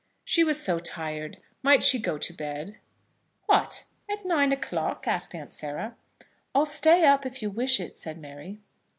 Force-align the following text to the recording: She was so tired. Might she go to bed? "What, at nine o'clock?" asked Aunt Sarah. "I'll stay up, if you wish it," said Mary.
She 0.25 0.43
was 0.43 0.59
so 0.59 0.79
tired. 0.79 1.37
Might 1.61 1.83
she 1.83 1.99
go 1.99 2.17
to 2.17 2.33
bed? 2.33 2.79
"What, 3.45 3.83
at 4.09 4.25
nine 4.25 4.51
o'clock?" 4.51 5.07
asked 5.07 5.35
Aunt 5.35 5.53
Sarah. 5.53 5.95
"I'll 6.55 6.65
stay 6.65 7.05
up, 7.05 7.23
if 7.23 7.43
you 7.43 7.51
wish 7.51 7.79
it," 7.79 7.99
said 7.99 8.17
Mary. 8.17 8.57